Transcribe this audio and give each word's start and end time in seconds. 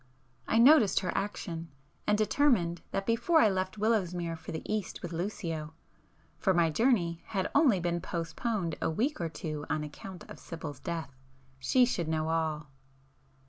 I 0.47 0.57
noticed 0.57 1.01
her 1.01 1.11
action, 1.15 1.69
and 2.07 2.17
determined 2.17 2.81
that 2.89 3.05
before 3.05 3.39
I 3.39 3.49
left 3.51 3.77
Willowsmere 3.77 4.35
for 4.35 4.51
the 4.51 4.63
East 4.65 5.03
with 5.03 5.13
Lucio 5.13 5.75
(for 6.39 6.55
my 6.55 6.71
journey 6.71 7.21
had 7.27 7.51
only 7.53 7.79
been 7.79 8.01
postponed 8.01 8.75
a 8.81 8.89
week 8.89 9.21
or 9.21 9.29
two 9.29 9.63
on 9.69 9.83
account 9.83 10.27
of 10.27 10.39
Sibyl's 10.39 10.79
death) 10.79 11.13
she 11.59 11.85
should 11.85 12.07
know 12.07 12.29
all. 12.29 12.71